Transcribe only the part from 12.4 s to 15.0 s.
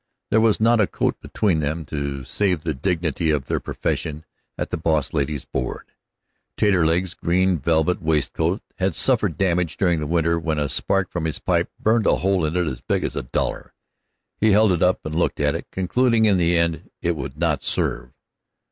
in it as big as a dollar. He held it